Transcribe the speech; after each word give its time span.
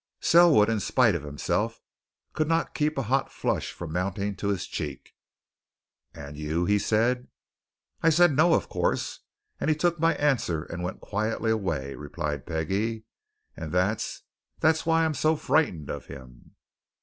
Selwood, 0.19 0.67
in 0.67 0.79
spite 0.79 1.13
of 1.13 1.21
himself, 1.21 1.79
could 2.33 2.47
not 2.47 2.73
keep 2.73 2.97
a 2.97 3.03
hot 3.03 3.31
flush 3.31 3.71
from 3.71 3.93
mounting 3.93 4.35
to 4.37 4.47
his 4.47 4.65
cheek. 4.65 5.11
"And 6.11 6.35
you?" 6.35 6.65
he 6.65 6.79
said. 6.79 7.27
"I 8.01 8.09
said 8.09 8.35
no, 8.35 8.55
of 8.55 8.67
course, 8.67 9.19
and 9.59 9.69
he 9.69 9.75
took 9.75 9.99
my 9.99 10.15
answer 10.15 10.63
and 10.63 10.81
went 10.81 11.01
quietly 11.01 11.51
away," 11.51 11.93
replied 11.93 12.47
Peggie. 12.47 13.03
"And 13.55 13.71
that 13.73 14.03
that's 14.59 14.87
why 14.87 15.05
I'm 15.05 15.13
frightened 15.13 15.91
of 15.91 16.07
him." 16.07 16.55